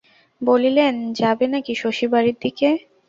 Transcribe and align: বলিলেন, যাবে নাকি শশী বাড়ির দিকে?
বলিলেন, 0.41 0.93
যাবে 1.19 1.45
নাকি 1.53 1.73
শশী 1.81 2.05
বাড়ির 2.13 2.37
দিকে? 2.43 2.69